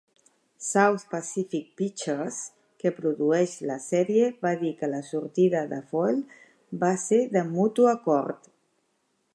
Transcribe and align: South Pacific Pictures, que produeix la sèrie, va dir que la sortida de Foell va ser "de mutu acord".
South 0.67 1.03
Pacific 1.11 1.67
Pictures, 1.81 2.39
que 2.83 2.93
produeix 2.95 3.53
la 3.71 3.77
sèrie, 3.83 4.31
va 4.47 4.55
dir 4.63 4.73
que 4.81 4.91
la 4.95 5.03
sortida 5.11 5.63
de 5.77 5.81
Foell 5.91 6.19
va 6.85 6.93
ser 7.07 7.21
"de 7.37 7.45
mutu 7.53 7.89
acord". 7.95 8.51